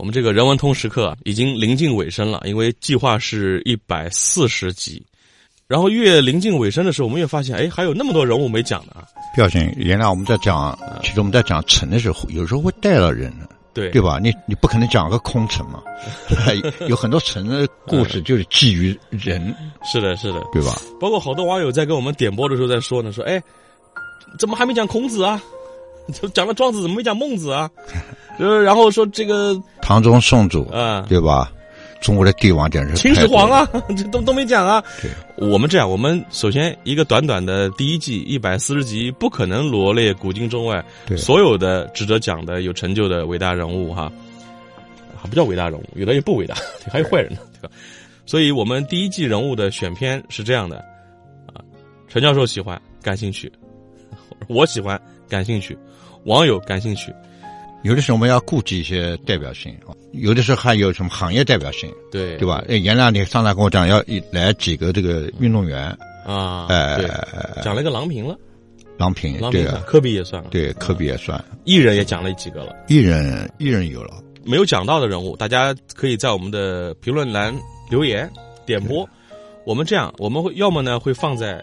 [0.00, 5.04] 我们这个人文通识课已经临近尾声了，因为计划是一百四十集。
[5.68, 9.04] 然后越临近尾声的时候，我们越发现，哎，还有那么多人物没讲呢。
[9.34, 14.18] 不要紧，原来我们在讲，其实我们在讲城的时候，有时候会带到人的，对对吧？
[14.18, 15.82] 你你不可能讲个空城嘛，
[16.88, 19.54] 有很多城的故事就是基于人，
[19.84, 20.80] 是的，是的，对吧？
[20.98, 23.40] 包括好多网友在跟我们点播的时候在说呢，说，哎，
[24.38, 25.40] 怎么还没讲孔子啊？
[26.34, 27.70] 讲了庄子，怎么没讲孟子啊？
[28.38, 31.52] 呃，然后说这个 唐宗宋祖，啊，对吧？
[32.00, 34.82] 中国的帝王简直秦始皇啊， 这都都没讲啊。
[35.02, 44.10] 对，我们这样，我们首先一个短短的第一季一百四十集，不可能罗列古今中外对所有的值得讲的有成就的伟大人物哈，
[45.20, 46.54] 还不叫伟大人物，有的也不伟大，
[46.90, 47.74] 还有坏人呢，对吧？
[48.24, 50.78] 所以我们第一季人物的选片是这样的
[51.52, 51.60] 啊，
[52.08, 53.52] 陈教授喜欢感兴趣，
[54.48, 55.76] 我喜欢感兴趣，
[56.24, 57.12] 网友感兴趣，
[57.82, 62.64] 有的时候我们要顾及一些代表性啊，有的时候还有什么行业代表性，对对吧？
[62.68, 66.98] 哎，原来你上来跟我讲要一来几个这个运动员，啊，哎，
[67.62, 68.36] 讲了一个郎平了，
[68.98, 72.74] 郎平郎平对啊，科比也算了，对，科比也算，艺人也讲了几个了。
[72.88, 77.54] 艺人艺人有了，没有讲到的人物，大家可以在我们的评论栏
[77.88, 78.30] 留言
[78.66, 79.08] 点播。
[79.66, 81.62] 我们这样，我们会要么呢会放在，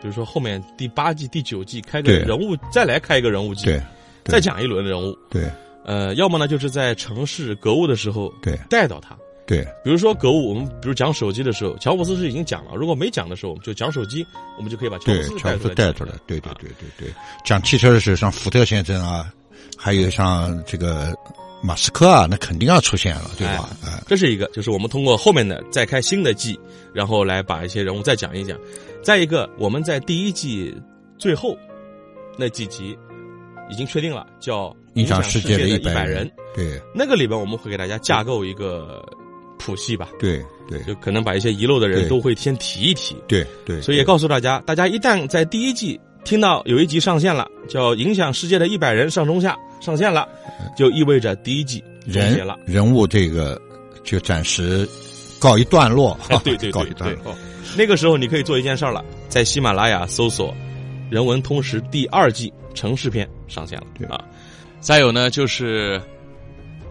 [0.00, 3.82] 比如说后面第八季、第九季开个人物，再来开一个人物季，对
[4.24, 5.16] 对再讲一轮人物。
[5.28, 5.50] 对
[5.84, 9.16] 呃，要么呢就是在城市格物的时候对带到他。
[9.46, 14.24] 对比如说格物，我们比如讲手机的时候，乔布斯是已经讲了，如果没讲的时候，我们就讲手机，
[14.56, 17.12] 我们就可以把乔布，斯乔布斯带出来带出来，对对啊对对对。
[17.44, 19.32] 讲汽车的时候，像福特先生啊，
[19.76, 21.12] 还有像这个
[21.62, 23.70] 马斯克啊，那肯定要出现了，对吧？
[23.84, 26.58] 哎，这是一个，就是我们通过后面的再开新的季，
[26.92, 28.58] 然后来把一些人物再讲一讲。
[29.02, 30.74] 再一个，我们在第一季
[31.18, 31.56] 最后
[32.36, 32.96] 那几集
[33.70, 36.32] 已经确定了，叫影响世世界的一100人人。
[36.54, 39.04] 对那个里边我们会给大家架构一个
[39.58, 43.16] 谱系吧，对对就可能把一些遗漏的人都会先提一提。
[43.28, 50.28] 对对，所以也告诉大家，大家一旦在第一季听到有一集上线了，叫《影响世界的一百人》上中下上线了，
[50.76, 52.58] 就意味着第一季终结人了。
[52.66, 53.60] 人物这个
[54.04, 54.88] 就暂时
[55.38, 57.34] 告一段落，哎，对对告对对一段落。，
[57.76, 60.48] 那个时候你可以做一件事儿了，在喜马拉雅搜索
[61.10, 64.20] 《人文通识》第二季城市篇上线了对啊。
[64.80, 66.00] 再有呢，就是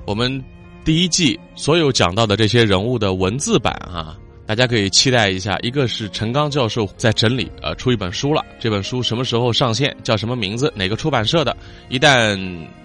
[0.06, 0.44] 我们
[0.84, 4.18] 第一季所有讲到的这些人物的文字版啊，
[4.50, 5.60] 大家可以期待一下。
[5.62, 8.44] 一个是陈刚教授在整理，呃，出一本书了。
[8.60, 9.96] 这本书什么时候上线？
[10.02, 10.74] 叫什么名字？
[10.76, 11.56] 哪个出版社的？
[11.88, 12.36] 一旦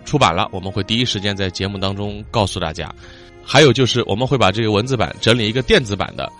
[0.04, 2.94] 出版了，我们会第一时间在节目当中告诉大家。
[3.42, 6.30] 还有就是，我们会把这个文字版整理一个电子版的，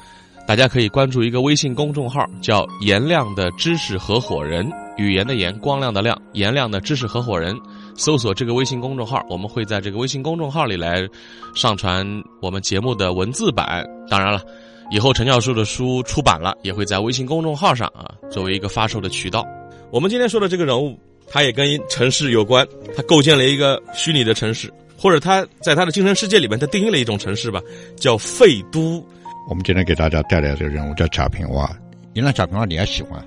[0.47, 7.59] 大家可以关注一个微信公众号，叫“颜亮的知识合伙人”，语言的言，光亮的亮，颜亮的知识合伙人。
[7.97, 11.09] 搜索这个微信公众号，我们会在这个微信公众号里来
[11.55, 12.07] 上传
[12.43, 13.83] 我们节目的文字版。
[14.11, 14.43] 当然了，
[14.91, 19.47] 以后陈教授的书出版了，也会在微信公众号上啊，作为一个发售的渠道。
[19.91, 27.61] 我们今天说的这个人物，他也跟城市有关，他构建了一个虚拟的城市，或者他在他的精神世界里面，他定义了一种城市吧，
[27.97, 29.05] 叫废都。
[29.49, 31.69] 我们今天给大家带来这个人物叫贾平凹，
[32.15, 33.25] 原来贾平凹你还喜欢？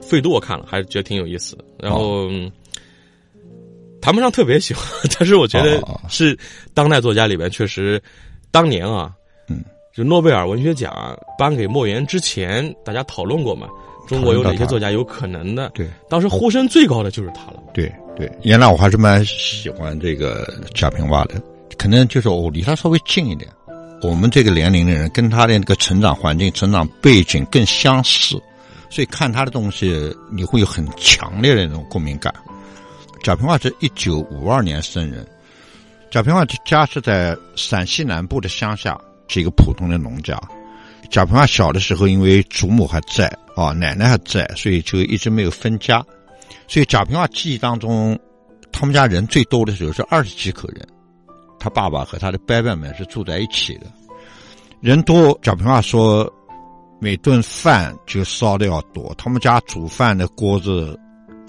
[0.00, 1.64] 废都我看了，还是觉得挺有意思的。
[1.78, 2.50] 然后、嗯
[3.98, 4.84] 谈不上特别喜欢，
[5.18, 6.38] 但是我觉得是
[6.72, 8.00] 当代作家里面确实，
[8.52, 9.25] 当年啊，嗯，
[9.96, 13.66] 就诺贝尔文学奖颁给莫言之前，大家讨论过嘛，
[14.06, 15.70] 中国有哪些作家有可能的？
[15.70, 17.62] 对当时呼声最高的就是他了。
[17.72, 21.40] 对对，原来我还是蛮喜欢这个贾平凹的，
[21.78, 23.50] 可能就是我离他稍微近一点。
[24.02, 28.38] 我们这个年龄的人跟他的那个成长环境、成长背景更相似，
[28.90, 32.34] 所以看他的东西你会有很强烈的那种共鸣感。
[33.22, 35.26] 贾平凹是一九五二年生人，
[36.10, 40.40] 贾平凹家是在陕西南部的乡下，是一个普通的农家。
[41.10, 46.04] 贾平凹小的时候，因为祖母还在啊，奶奶还在，所以就一直没有分家。
[46.66, 48.18] 所以贾平凹记忆当中，
[48.72, 50.86] 他们家人最多的时候是二十几口人，
[51.60, 53.86] 他爸爸和他的伯伯们是住在一起的，
[54.80, 55.38] 人多。
[55.42, 56.28] 贾平凹说，
[57.00, 60.98] 每顿饭就烧的要多，他们家煮饭的锅子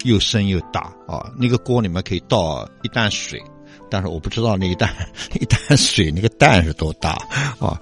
[0.04, 3.42] 又深又大啊，那个锅里面可以倒一担水，
[3.90, 4.88] 但是我不知道那一担
[5.40, 7.10] 一担水那个担是多大
[7.58, 7.80] 啊。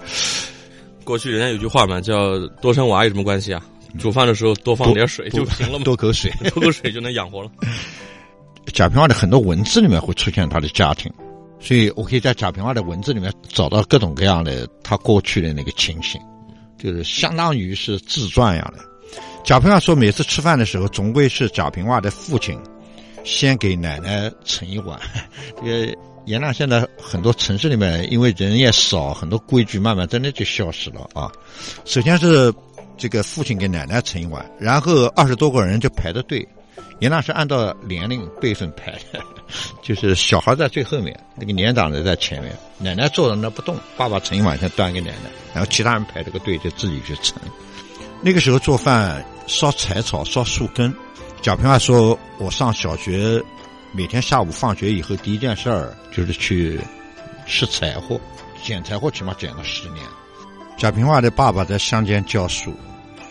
[1.05, 3.63] 过去人家有句话嘛，叫“多生娃”有什么关系啊？
[3.99, 7.51] 煮饭的时候多放点水就行了嘛，多口水， 多口水就能养活了。
[8.75, 11.11] 贾平凹的很多文字里面会出现他的家庭，
[11.61, 16.21] 所以我可以在贾平凹的文字里面找到各种各样的他过去的那个情形，
[16.77, 18.85] 就是相当于是自传一样的。
[19.45, 22.59] 贾平凹说，每次吃饭的时候，总归是贾平凹的父亲
[23.27, 24.99] 先给奶奶盛一碗。
[25.61, 31.31] 这个延安现在很多城市里面，因为人也少，很多规矩慢慢真的就消失了啊。
[31.85, 32.55] 首先是
[32.97, 36.47] 这个父亲给奶奶盛一碗，然后二十多个人就排着队。
[37.01, 39.21] 严那是按照年龄辈分排的，
[39.83, 47.37] 就是小孩在最后面，那个年长的在前面，奶奶坐在那不动，爸爸盛一碗先端给奶奶，然后其他人排这个队就自己去盛。
[48.23, 50.95] 那个时候做饭烧柴草、烧树根。
[51.43, 53.43] 贾平凹说：“我上小学，
[53.93, 56.81] 每天下午放学以后第一件事儿就是去
[57.47, 58.21] 拾柴火，
[58.63, 60.05] 捡柴火起码捡了十年。”
[60.77, 62.75] 贾平凹的爸爸在乡间教书，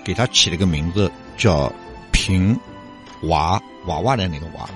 [0.04, 1.72] 给他起了个名字叫
[2.12, 2.58] 平。
[3.24, 4.70] 娃娃娃的那个娃，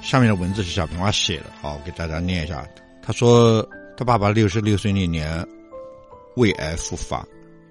[0.00, 2.64] 下面的文字是贾平娃写的，好，我给大家念一下。
[3.02, 5.44] 他说，他爸爸六十六岁那年
[6.36, 7.26] 胃癌复发，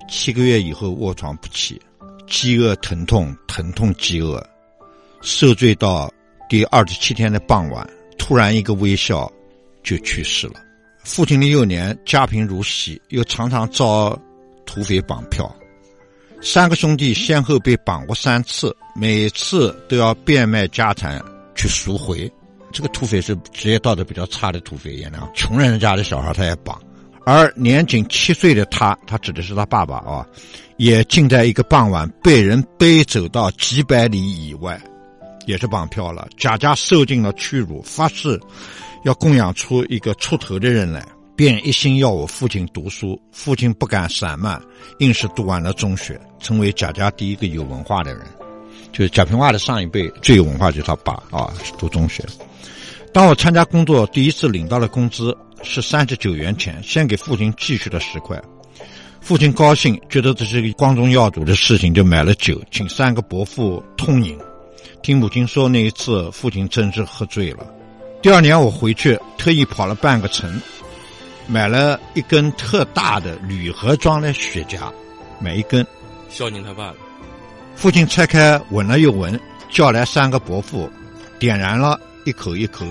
[0.09, 1.79] 七个月以后卧床不起，
[2.27, 4.45] 饥饿疼痛，疼痛饥饿，
[5.21, 6.11] 受罪到
[6.47, 7.87] 第二十七天的傍晚，
[8.17, 9.31] 突然一个微笑
[9.83, 10.53] 就去世了。
[11.03, 14.17] 父亲的幼年家贫如洗，又常常遭
[14.65, 15.53] 土匪绑票。
[16.41, 21.21] 三个兄弟先后被绑过三次，每次都要变卖家产
[21.55, 22.31] 去赎回。
[22.71, 26.79] 这个土匪是职业道德比较差的土匪，也那穷人家的小孩他也绑。
[27.25, 30.25] 而年仅七岁的他，他指的是他爸爸啊，
[30.77, 34.79] 也竟在一个傍晚被人背走到几百里以外，
[35.49, 36.27] 也是绑票了。
[36.37, 38.39] 贾家受尽了屈辱，发誓
[39.03, 41.03] 要供养出一个出头的人来。
[41.35, 44.61] 便一心要我父亲读书，父亲不敢散漫，
[44.99, 48.21] 硬是读完了中学，成为贾家第一个有文化的人。
[48.91, 52.23] 就是贾平凹的上一辈最有文化，就是他爸啊，读中学。
[53.13, 58.39] 当我参加工作第一次领到了工资是三十九元钱，先给父亲寄去了十块。
[59.21, 64.37] 父亲高兴，觉得这是个光宗耀祖的事情，就买了酒，请三个伯父痛饮。
[65.01, 67.65] 听母亲说，那一次父亲真是喝醉了。
[68.21, 70.61] 第二年我回去，特意跑了半个城。
[71.47, 74.91] 买了一根特大的铝盒装的雪茄，
[75.39, 75.83] 买一根，
[76.29, 76.95] 孝敬他爸了。
[77.75, 80.87] 父亲拆开闻了又闻，叫来三个伯父，
[81.39, 82.85] 点燃了一口一口，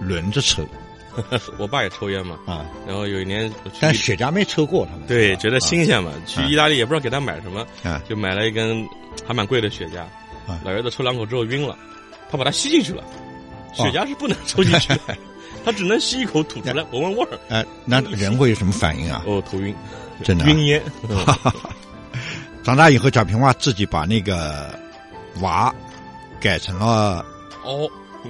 [0.00, 0.68] 轮着抽。
[1.56, 3.50] 我爸也抽烟嘛啊，然后有一年，
[3.80, 8.86] 但雪茄没抽过，他们对觉得新鲜嘛，去意大利也不知道给他买什么啊，就买了一根
[9.26, 10.04] 还蛮贵的雪茄。
[10.64, 11.76] 老爷子抽两口之后晕了，
[12.30, 13.02] 他把它吸进去了，
[13.74, 15.00] 雪茄是不能抽进去的。
[15.64, 17.38] 他只能吸一口吐出来，闻闻味儿。
[17.50, 19.22] 哎，那人会有什么反应啊？
[19.26, 19.74] 哦，头晕，
[20.24, 20.82] 真的晕烟。
[22.64, 24.78] 长大以后，贾平凹自己把那个
[25.40, 25.74] “娃”
[26.40, 27.24] 改成了
[27.64, 27.88] “凹”，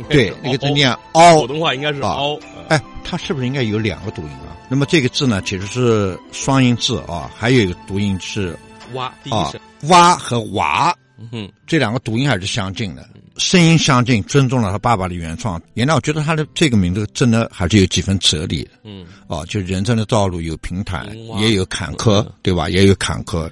[0.08, 1.40] 对，那个字念“凹”。
[1.43, 2.38] 普通话应该是“凹”。
[2.69, 4.56] 哎，它是不是应该有两个读音啊？
[4.69, 8.56] 那么这个字呢，其实是双音字啊，还有一个读音是
[8.94, 9.06] “蛙”。
[9.31, 9.52] 啊
[9.88, 10.96] ，“蛙”和“娃”，
[11.32, 13.08] 嗯，这两个读音还是相近的。
[13.37, 15.61] 声音相近，尊重了他爸爸的原创。
[15.75, 18.70] 原来我觉得他的这个名字真的还是有几分哲理的。
[18.84, 21.08] 嗯，哦，就人生的道路有平坦，
[21.39, 22.69] 也有坎坷，对吧？
[22.69, 23.50] 也有坎坷。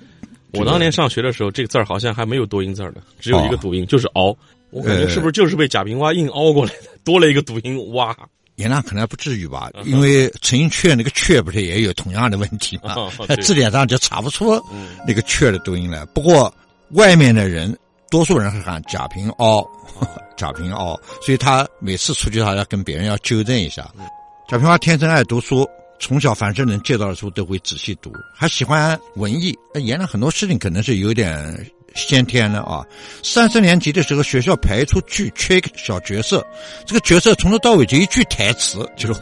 [0.52, 4.36] 我当年上学的时候，这个字儿好像还没有多音字的，只有一个读音，就是“熬”。
[4.70, 6.88] 我感觉是不是就是被贾平凹硬凹过来的？
[7.04, 8.14] 多了一个读音“蛙”。
[8.56, 12.94] 原来可能还不至于吧，因为陈寅恪那个“恪”不是也有同样的问题吗？
[13.40, 14.60] 字典上就查不出
[15.06, 16.04] 那个“恪”的读音来。
[16.06, 16.52] 不过
[16.92, 17.76] 外面的人。
[18.10, 19.62] 多数人会喊贾平凹，
[20.34, 23.86] 贾平凹，所以他每次出去，他要跟别人要纠正一下。
[24.48, 25.68] 贾平凹天生爱读书，
[26.00, 29.54] 从小凡是能借到的书都会仔细读，还喜欢文艺。
[29.74, 32.82] 演了很多事情可能是有点先天的啊。
[33.22, 36.42] 三四年级的时候，学校排一出剧，缺一个小角色，
[36.86, 39.20] 这个角色从头到尾就一句台词，就是。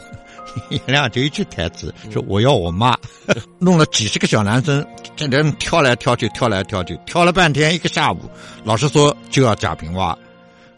[0.69, 2.95] 颜 亮就一句台词说：“我要我妈。
[3.59, 4.85] ”弄了几十个小男生，
[5.15, 8.19] 在那挑来挑去，挑来挑去，挑了半天一个下午。
[8.63, 10.17] 老师说就要贾平凹。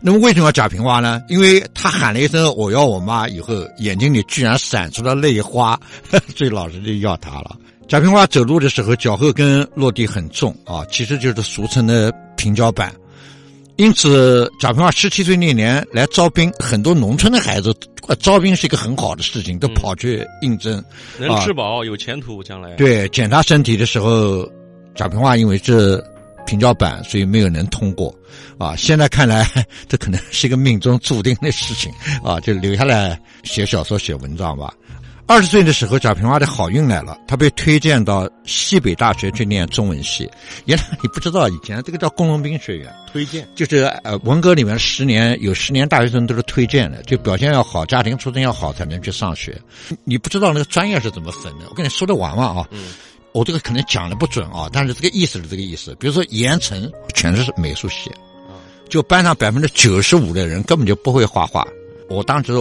[0.02, 1.22] 那么为什么要贾平凹呢？
[1.28, 5.78] 因为他喊了一声“我要我妈”以后，眼睛里居然闪出了泪花，
[6.36, 7.56] 所以老师就要他了。
[7.88, 12.94] 贾平凹走路的时候脚后跟落地很重啊，其实就是俗称的平脚板。
[13.78, 17.74] 因此，贾平凹十七岁那年来招兵，很多农村的孩子，
[18.16, 20.84] 招兵是一个很好的事情，都跑去应征，
[21.20, 22.74] 能吃饱，有前途，将来。
[22.76, 24.50] 对，检查身体的时候，
[24.96, 26.04] 贾平凹因为是
[26.46, 28.14] 平交版，所以没有能通过。
[28.58, 29.48] 啊，现在看来，
[29.88, 31.92] 这可能是一个命中注定的事情
[32.24, 34.74] 啊，就留下来写小说、写文章吧。
[35.30, 40.28] 二十岁的时候，贾平凹的好运来了，他被推荐到西北大学去念中文系。
[40.66, 49.56] 原来你不知道，以前这个叫工农兵学院，推荐就是呃文革里面十年有十年大学生都是推荐的，就表现要好，家庭出身要好才能去上学。
[50.04, 52.68] 你不知道那个专业是怎么分的，我跟你说的玩玩啊。
[52.72, 52.86] 嗯。
[53.32, 55.96] 我这个可能讲的不准啊，但是这个意思是这个意思。
[56.00, 58.12] 比如说盐城全是美术系，
[58.90, 61.68] 就班上百分之九十五的人根本就不会画画。
[62.10, 62.52] 我当时。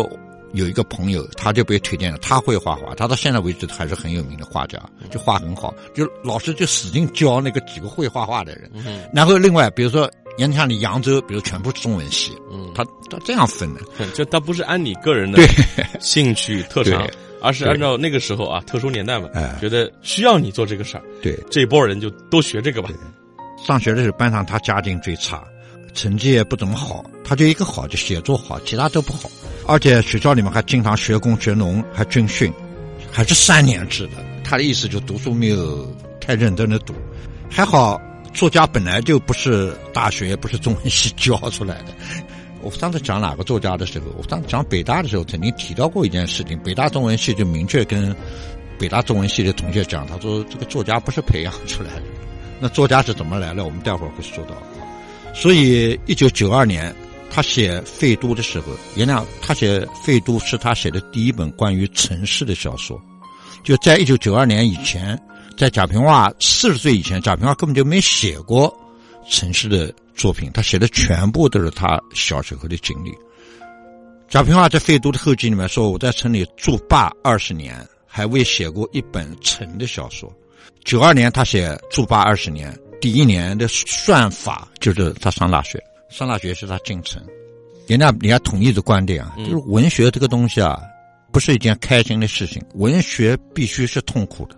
[0.53, 2.19] 有一个朋友，他就被推荐了。
[2.19, 4.79] 他会画画，他到现在为止还是很有名的画家，
[5.11, 5.75] 就画很好。
[5.95, 8.71] 就老师就使劲教那个几个会画画的人。
[9.13, 13.81] 然后另外，比如说，你像你扬州，比如全部是中文系，嗯他他这样分的，
[14.15, 15.43] 就他不是按你个人的
[16.01, 17.07] 兴趣特长，
[17.43, 19.29] 而是按照那个时候啊特殊年代嘛，
[19.61, 21.03] 觉得需要你做这个事儿。
[21.23, 22.89] 对，这一波人就都学这个吧。
[23.67, 25.43] 上学的时候，班上他家境最差，
[25.93, 29.29] 成绩也不怎么好，他就一个好，就写作好，其他都不好。
[29.69, 32.51] 而且学校里面还经常学工学农，还军训，
[33.13, 34.13] 还是三年制的。
[34.43, 36.95] 他的意思就读书没有太认真的读，
[37.51, 38.01] 还好
[38.33, 41.89] 作家本来就不是大学不是中文系教出来的。
[42.63, 48.17] 我上次讲哪个作家的时候，我上次讲北大的时候曾经提到过一件事情，北大中文系就明确跟
[48.79, 52.03] 北大中文系的同学讲，他说这个作家不是培养出来的，
[52.59, 53.67] 那作家是怎么来的？
[53.67, 54.55] 我们待会儿会说到。
[55.35, 56.91] 所以一九九二年。
[57.31, 58.67] 他写《废都》的时候，
[58.97, 63.01] 原谅他写《废都》是他写的第一本关于城市的小说。
[63.63, 65.21] 就在一九九二年以前，
[65.57, 68.75] 在贾平凹四十岁以前，贾平凹根本就没写过
[69.29, 73.13] 城市的作品，他写的全部都是他小时候的经历。
[74.29, 80.33] 贾平凹在《废都》的后记里面说：“我在城里住罢二十年，还未写过一本城的小说。”
[80.85, 85.83] 九二年他写住罢二十年，第一年的算法就是他上大学。
[86.09, 87.23] 上大学是他进城，
[87.87, 90.81] 人家人家统一的观点啊，就是文学这个东西啊，
[91.33, 94.57] 不是一件开心的事情，文学必须是痛苦的。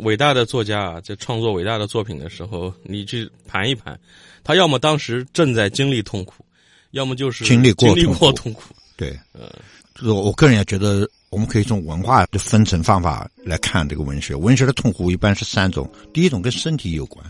[0.00, 3.98] 伟大的作家啊，在创作伟大的作品的时候，你去盘一盘，
[4.42, 6.44] 他要么当时正在经历痛苦，
[6.90, 8.74] 要么就是经历过经历过痛苦。
[8.96, 9.48] 对，呃，
[9.94, 14.34] 就是我个人也觉得，我们可以从文化的分层方法来看这个文学。
[14.34, 17.24] 文学的痛苦一般是三种，第一种跟身体有关。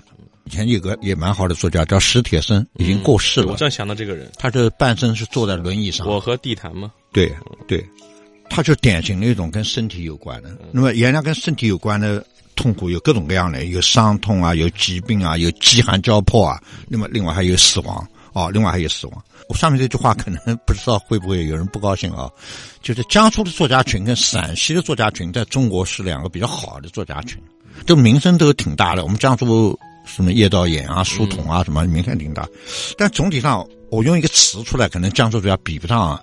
[0.47, 3.53] 以前有个也蛮好的作家叫史铁生，已经过世了。
[3.53, 6.07] 我正想到这个人，他是半身是坐在轮椅上。
[6.07, 6.93] 我和地坛吗？
[7.13, 7.35] 对
[7.67, 7.83] 对，
[8.51, 10.51] 他就典型的一种跟身体有关的。
[10.71, 12.25] 那么，原来跟身体有关的
[12.57, 16.63] 痛苦有各种各样的，有伤痛啊，有疾病啊，有饥寒交迫啊。
[16.89, 19.25] 那么，另外还有死亡啊，另外还有死亡。
[19.49, 22.31] 我上面这句话可能不知道会不会有人不高兴啊？
[22.83, 27.43] 就是江苏的作家群跟陕西的作家群，在中国是两个比较好的作家群，
[27.87, 29.03] 这名声都挺大的。
[29.03, 29.77] 我们江苏。
[30.05, 32.47] 什么叶道衍啊、苏童啊，什么名声挺大，
[32.97, 36.19] 但总体上，我用一个词出来，可能江苏作家比不上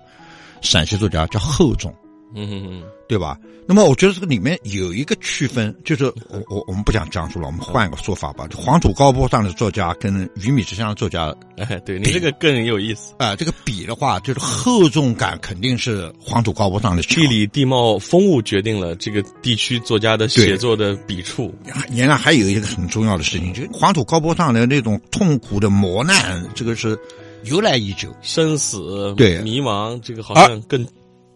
[0.62, 1.94] 陕西作家，叫厚重。
[2.34, 3.38] 嗯嗯嗯，对吧？
[3.68, 8.48] 那么我觉得这个里面有一个区分，就是我我我们不讲江苏了，我们换一个说法吧。
[8.56, 13.36] 黄土高坡上的作家跟鱼米之乡的作家， 哎，对你这个更有意思啊。
[13.36, 17.02] 这个比的话，就是厚重感肯定是黄土高坡上的。
[17.04, 21.54] 地理地貌风物决定了这个地区作家的写作的笔触。
[21.92, 26.98] 原来还有一个很重要的事情，就是黄土高坡上的那种痛苦的磨难，这个是
[27.44, 30.86] 由来已久，生死对迷茫，这个好像更。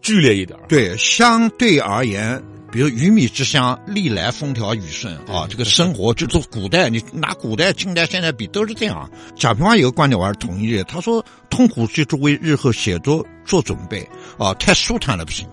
[0.05, 2.39] 剧烈一点对，相对而言，
[2.71, 9.09] 比如鱼米之乡历来风调雨顺啊，这个生活就做古代，你拿古代、近代、现代比都是这样。
[9.35, 14.07] 贾平凹有个观点我还是同意的，他说痛苦就是为日后写作做准备
[14.37, 15.47] 啊，太舒坦了不行。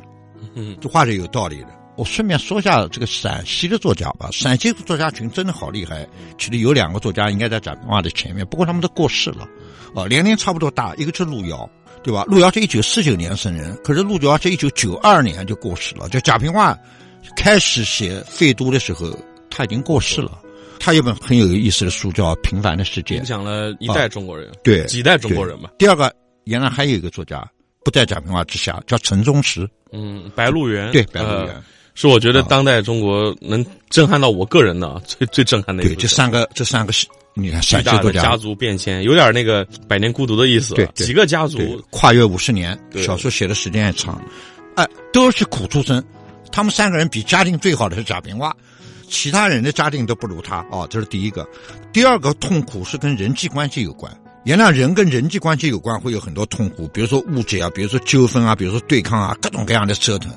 [0.54, 1.68] 嗯，这话是有道理的。
[1.96, 6.06] 我顺便说一下这个陕西的作家吧，陕西作家群真的好厉害，
[6.36, 9.48] 其实有两个作家应该在贾平凹的前面，不过他们都过世了，
[9.94, 11.66] 啊，年龄差不多大，一个是路遥。
[12.02, 12.24] 对吧？
[12.26, 16.08] 路遥是一九四九年生人，可是路遥是一九九二年就过世了。
[16.08, 16.76] 就贾平凹
[17.36, 19.16] 开始写《废都》的时候，
[19.50, 20.38] 他已经过世了。
[20.80, 25.70] 他有本很有意思的书叫《平凡的世界》，影响了一代中国人，对几代中国人吧。
[25.78, 26.12] 第二个，
[26.44, 27.48] 原来还有一个作家
[27.84, 29.68] 不在贾平凹之下，叫陈忠实。
[29.92, 31.54] 嗯，《白鹿原》对，《白鹿原》
[31.94, 37.06] 是我觉得当代中国能震撼到我个人的 最最震撼的一对，这三个这三个是。
[37.34, 40.74] 你看，巨大的家族变迁，有点那个《百年孤独》的意思。
[40.74, 44.22] 对，几个家族跨越五十年，小说写的时间也长。
[44.74, 46.04] 哎，都是苦出身。
[46.50, 48.54] 他们三个人比家境最好的是贾平凹，
[49.08, 50.58] 其他人的家境都不如他。
[50.70, 51.48] 哦，这是第一个。
[51.90, 54.14] 第二个痛苦是跟人际关系有关。
[54.44, 60.32] 原来人跟人际关系有关，会有很多痛苦，比如说误解啊，比如说纠纷啊，比如说对抗啊，各种各样的折腾。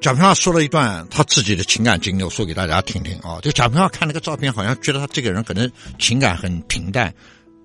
[0.00, 3.40] 贾平凹说了一段他自己的情感经历，我说给大家听听啊。
[3.42, 7.12] 就贾平凹看那个照片，好像觉得他这个人可能情感很平淡。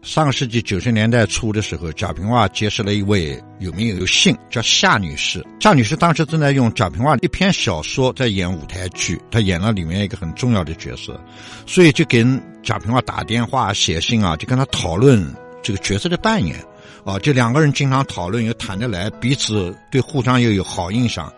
[0.02, 5.46] 上个世纪九十年代初的时候，贾平凹结识了一位有名有姓叫夏女士。
[5.60, 11.18] 夏女士当时正在用贾平凹一篇小说在演舞台剧，她演了里面一个很重要的角色，
[11.66, 15.24] 所以就跟贾平凹打电话、写信啊，就跟他讨论
[15.64, 16.64] 这个角色的扮演。
[17.06, 21.32] 啊，就两个人经常讨论，又谈得来，彼此对互相又有好印象。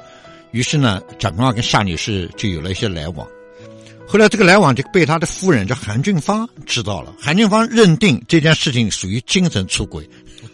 [0.52, 3.28] 于是呢，贾平凹跟夏女士就有了一些来往。
[4.08, 7.16] 后来这个来往就被他的夫人叫韩俊芳知道了。
[7.20, 10.08] 韩俊芳认定这件事情属于精神出轨，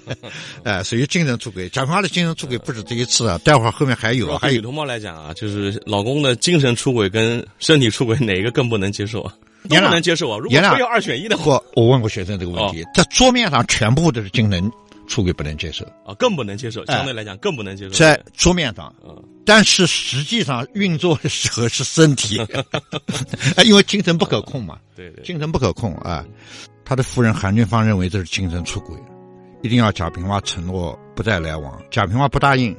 [0.63, 1.67] 哎，属于精神出轨。
[1.67, 4.37] 贾平凹的精神出轨不止这一次啊，待会儿后面还有。
[4.37, 9.33] 还有女同胞来讲啊，就是老公的精神出轨跟身体出轨哪一个更不能接受啊？
[9.69, 10.37] 都不能接受啊！
[10.37, 14.71] 如果非要二选一的话，我问过学生这个问题，在桌面上全部都是精神。
[15.07, 16.85] 出轨不能接受啊，更不能接受。
[16.85, 17.89] 相对来讲，更不能接受。
[17.89, 22.39] 在桌面上，嗯，但是实际上运作的时候是身体，
[23.65, 24.77] 因为精神不可控嘛。
[24.95, 26.23] 对对，精神不可控啊。
[26.85, 28.95] 他的夫人韩俊芳认为这是精神出轨，
[29.61, 31.77] 一定要贾平凹承诺不再来往。
[31.91, 32.73] 贾平凹不答应，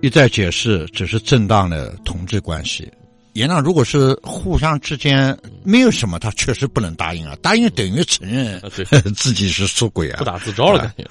[0.00, 2.90] 一再解释只是正当的同志关系。
[3.34, 7.36] 严亮如果是互相之间没有什么，他确实不能答应啊。
[7.42, 8.60] 答应等于承认
[9.16, 11.04] 自己是出轨啊，不打自招了感觉。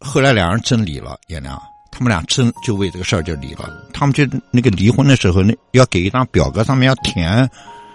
[0.00, 1.60] 后来两人真离了，颜良，
[1.92, 3.70] 他们俩真就为这个事儿就离了。
[3.92, 7.48] 他们就那个离婚的时候，那要给一张表格，上面要填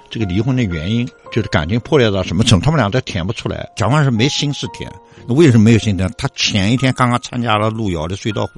[0.10, 2.66] 这个离婚的原因，就是感情破裂到什么程度。
[2.66, 4.90] 他们俩都填不出来，蒋万是没心思填。
[5.28, 6.10] 那为什么没有心思？
[6.18, 8.54] 他前一天刚刚参加了路遥的追悼会，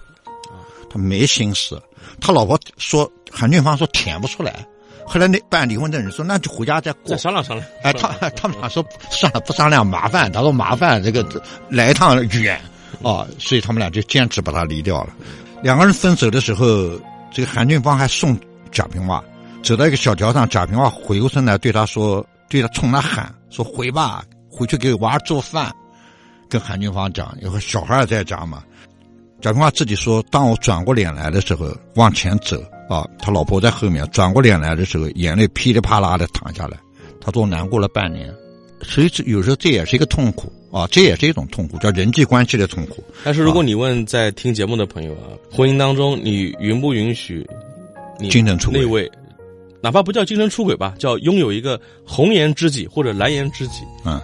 [0.88, 1.82] 他没心思。
[2.20, 4.66] 他老婆说，韩俊芳说舔不出来。
[5.06, 7.66] 后来那办离婚的人说，那就回家再过商量商量。
[7.84, 10.32] 哎，他他们俩说算了，不商量麻烦。
[10.32, 11.26] 他说麻烦这个
[11.70, 12.60] 来一趟远。
[13.04, 15.10] 啊，所以他们俩就坚持把他离掉了。
[15.62, 17.00] 两个人分手的时候，
[17.32, 18.38] 这个韩俊芳还送
[18.72, 19.24] 贾平凹，
[19.62, 25.72] 走到一个小桥上，贾平凹回过身来对他说：“对他冲他喊说回吧，回去给娃做饭。”
[26.50, 28.64] 跟韩俊芳讲，有个小孩在家嘛。
[29.42, 34.08] 贾平凹自己说：“当我转过脸来的时候，往前走啊，他老婆在后面。
[34.12, 36.78] 转过脸来的时候，眼泪噼里啪啦的淌下来。
[37.22, 38.34] 他说难过了半年。”
[38.84, 43.04] 所以这有时候这也是一个痛苦啊，这也是一种痛苦，叫人际关系的痛苦。
[43.24, 47.44] 但是如果你问在听节目的朋友啊，婚姻当中你允不允许
[48.20, 49.12] 你精神出轨那位，
[49.82, 54.22] 哪怕不叫精神出轨吧，叫拥有一个红颜知己或者蓝颜知己，嗯，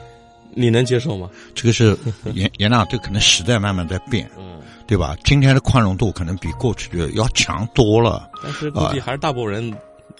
[0.54, 1.28] 你能接受吗？
[1.56, 1.97] 这个是
[2.36, 4.52] 严严亮，这可能时代慢慢在变，嗯，
[4.88, 5.15] 对吧？
[5.24, 9.74] 今天的宽容度可能比过去的要强多了，但是估计还是大部分人。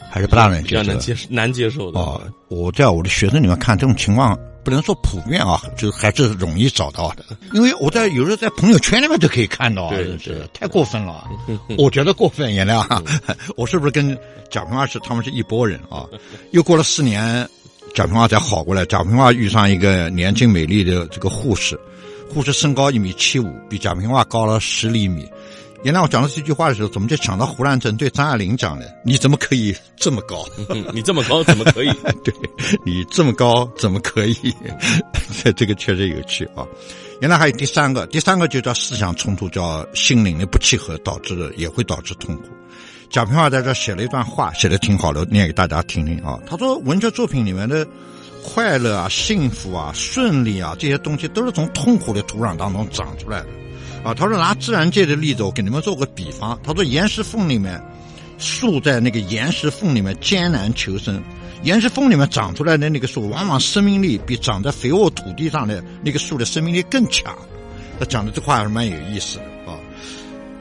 [0.10, 2.21] 还是不大能接受，难接受，难接受的哦。
[2.49, 7.23] 我在我的学生里面看这种情况，不能说普遍啊，就还是容易找到的。
[7.54, 11.26] 因为我在有时候在朋友圈里面都可以看到，对是太过分了。
[11.78, 12.86] 我觉得过分，原谅。
[13.56, 14.17] 我是不是跟
[14.49, 16.06] 贾平凹是他们是一拨人啊？
[16.52, 17.47] 又过了四年，
[17.95, 18.86] 贾平凹才好过来。
[18.86, 21.80] 贾平凹遇上一个年轻美丽的这个护士，
[22.33, 25.29] 护士身高一米七五，比贾平凹高了十厘米。
[25.83, 28.91] 原来我讲到这句话的时候，怎么就想到胡兰成对张爱玲讲的？
[29.05, 30.45] 你怎么可以这么高？
[30.93, 31.91] 你这么高怎么可以？
[32.23, 32.33] 对，
[32.85, 34.35] 你这么高怎么可以？
[35.55, 36.65] 这个确实有趣啊。
[37.21, 42.43] 原来还有第三个，第三个就叫思想冲突，叫心灵的不契合，导致的也会导致痛苦。
[43.09, 46.39] 贾平凹在这写了一段话，写的挺好的，念给大家听听啊。
[46.47, 47.85] 他说，文学作品里面的
[48.43, 53.47] 快乐啊、幸福啊、顺利啊这些东西，都是从痛苦的土壤当中长出来的。
[54.03, 56.60] 啊，他说拿自然界的例子，我给你们做个比方。
[56.63, 57.82] 他说岩石缝里面，
[58.38, 61.23] 树在那个岩石缝里面艰难求生，
[61.63, 67.34] 岩石缝里面长出来的那个树，往往生命力比长在肥沃土地上的那个树的生命力更强。
[67.97, 69.45] 他讲的这话还是蛮有意思的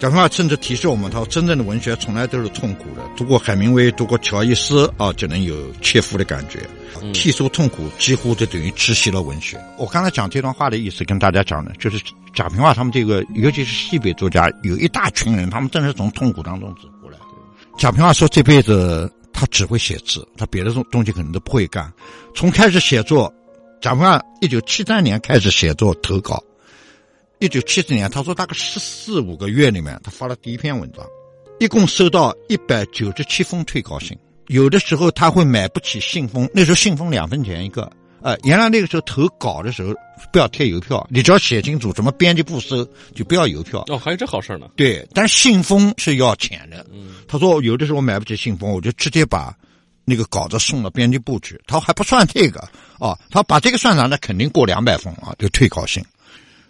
[0.03, 0.11] 啊。
[0.11, 3.03] 讲话甚至提示我们，他说真正的文学从来都是痛苦的。
[3.17, 6.59] 读过海明威，读过乔伊斯啊，就能有切肤的感觉。
[7.13, 9.57] 剔除痛苦，几乎就等于窒息了文学。
[9.79, 12.01] 我刚才讲这段话的意思，跟大家讲的，就是
[12.35, 17.25] 贾平凹他们这个，尤其是西北作家，有一大群人，他们正是从痛苦当中走过来的。
[17.79, 21.93] 贾平凹说，这辈子他只会写字，他别的东东西可能都不会干。
[22.35, 23.33] 从开始写作，
[23.81, 26.43] 贾平凹一九七三年开始写作投稿，
[27.43, 31.05] 一九七四年，他说大概十四五个月里面，他发了第一篇文章，
[31.59, 34.17] 一共收到一百九十七封退稿信。
[34.47, 37.91] 有的时候他会买不起信封，那时候信封两分钱一个。
[38.21, 39.93] 呃，原来那个时候投稿的时候
[40.33, 43.83] 不要贴邮票，你只要写清楚什么编辑部收，就不要邮票。
[43.89, 44.69] 哦，还有这好事呢。
[44.77, 46.87] 对，但信封是要钱的。
[46.93, 49.53] 嗯，他说有的时候我买不起信封，我就直接把
[50.05, 51.61] 那个稿子送到编辑部去。
[51.67, 52.61] 他还不算这个
[53.01, 56.01] 啊，他把这个算上，那肯定过两百封啊，就退稿信。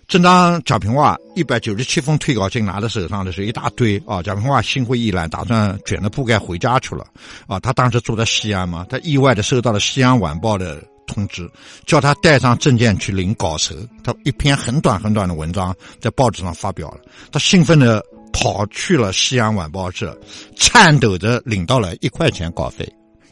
[0.08, 4.22] 正当贾平凹一百九十七封退稿信拿在手上的时候，一大堆啊！
[4.22, 7.06] 贾平凹心灰意懒，打算卷着铺盖回家去了。
[7.46, 11.50] 啊，他当时住在西安嘛，他意外的收到了《西安晚报》的通知，
[11.86, 13.74] 叫他带上证件去领稿酬。
[14.04, 16.98] 他一篇很短很短的文章在报纸上发表了，
[17.30, 18.02] 他兴奋的
[18.34, 20.18] 跑去了《西安晚报》社，
[20.56, 22.86] 颤抖着领到了一块钱稿费。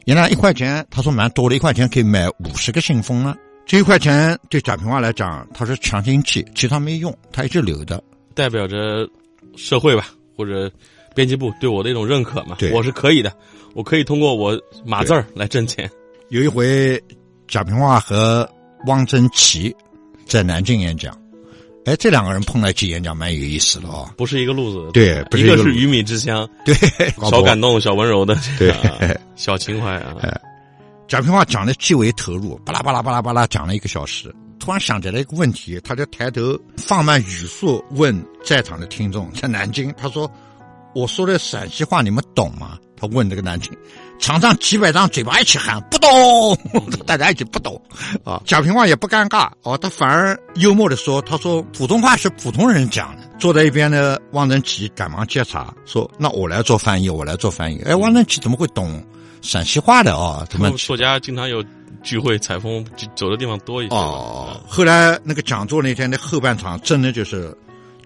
[0.06, 3.36] 原来一块钱，他说蛮多的，一块钱可以买五十个信封了。
[3.70, 8.02] 这一块钱对贾平凹来讲，他是强心剂，其他没用，他一直留着，
[8.34, 9.08] 代表着
[9.56, 10.68] 社会吧，或者
[11.14, 12.56] 编辑部对我的一种认可嘛。
[12.58, 13.32] 对，我是可以的，
[13.74, 15.88] 我可以通过我码字儿来挣钱。
[16.30, 17.00] 有一回，
[17.46, 18.50] 贾平凹和
[18.86, 19.72] 汪曾祺
[20.26, 21.16] 在南京演讲，
[21.84, 24.90] 哎，这两个人碰在一起演讲蛮有意思的哦，不是一个路子。
[24.92, 26.74] 对，一个是鱼米之乡，对，
[27.30, 28.74] 小感动、小温柔的对
[29.36, 30.16] 小情怀啊。
[31.10, 34.32] 贾平凹讲的极为投入，巴拉巴拉巴拉巴拉讲了一个小时。
[34.60, 40.30] 突然想起来一个问题，他就抬头放慢语速问在场的听众：在南京，他说
[40.94, 43.76] ：“我说的陕西话你们懂吗？”他问这个南京，
[44.20, 46.56] 场上几百张嘴巴一起喊不懂，
[47.04, 47.82] 大家一起不懂
[48.22, 48.40] 啊。
[48.46, 59.04] 贾平凹也不尴尬哦，他反而幽默的说：“他说普通话是普通人讲的。”坐在一边的汪曾祺赶忙接茬说：“那我来做翻译，我来做翻译。”哎，汪曾祺怎么会懂？
[59.40, 61.64] 陕西话的啊，他们作家经常有
[62.02, 63.94] 聚会采风，走的地方多一些。
[63.94, 67.56] 哦，后来那个讲座那天的后半场，真的就是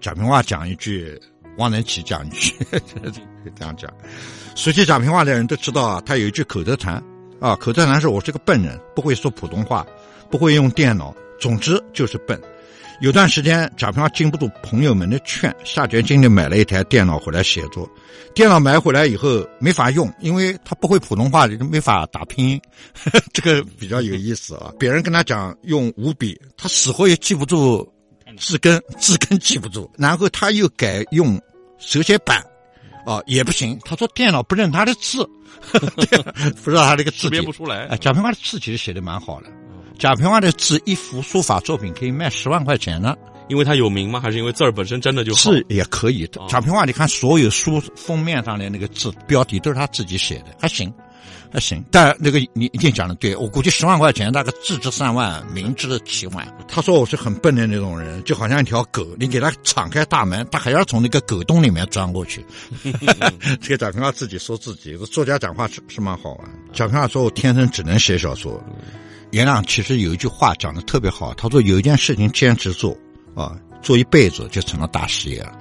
[0.01, 1.19] 贾平凹讲一句，
[1.57, 2.55] 汪曾祺讲一句，
[3.55, 3.91] 这样讲。
[4.55, 7.03] 熟悉贾平凹的人都知道啊，他有一句口头禅
[7.39, 9.85] 啊，口头禅是我是个笨人，不会说普通话，
[10.29, 12.41] 不会用电脑，总之就是笨。
[13.01, 17.89] 有段时间，贾平凹经不住朋友们的劝，下决心的买了一台电脑回来写作。
[18.33, 22.61] 电脑买回来以后没法用，因为他不会普通话，就没法打拼音。
[23.33, 24.71] 这个比较有意思啊！
[24.79, 27.87] 别人跟他讲用五笔，他死活也记不住
[28.37, 29.89] 字根， 字根记不住。
[29.97, 31.39] 然后他又改用
[31.77, 32.41] 手写板，
[33.05, 33.77] 啊，也不行。
[33.83, 35.29] 他说电脑不认他的字，
[36.63, 37.87] 不知道他这个字别不出来。
[37.97, 39.47] 贾平凹的字其实写的蛮好的。
[39.97, 43.15] 贾平凹的字，一幅书法作品可以卖十万块钱呢。
[43.47, 44.19] 因为他有名吗？
[44.19, 45.51] 还是因为字儿本身真的就好？
[45.51, 46.27] 字也可以。
[46.49, 50.91] 贾平凹，你看所有书封面上的那个字标题都是他自己写的，还行，
[51.53, 51.85] 还行。
[51.91, 56.57] 但那个你一定讲的对，我估计十万块钱，大概字值三万，名值七万。
[56.67, 62.43] 他说我是很笨的那种人，就好像一条狗，你给他敞开大门，他还要从那个狗洞里面钻过去。
[63.61, 66.49] 这个贾平凹自己说自己，作家讲话是是蛮好玩。
[66.73, 68.59] 贾平凹说我天生只能写小说。
[69.31, 72.95] 袁亮其实有一句话讲的特别好，他说有一件事情坚持做，
[73.35, 75.57] 啊，做一辈子就成了大事业了。